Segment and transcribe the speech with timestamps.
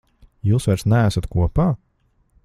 [0.51, 1.67] Jūs vairs neesat kopā?